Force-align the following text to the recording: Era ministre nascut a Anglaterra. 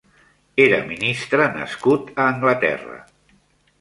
Era 0.63 0.79
ministre 0.93 1.47
nascut 1.57 2.09
a 2.15 2.27
Anglaterra. 2.33 2.99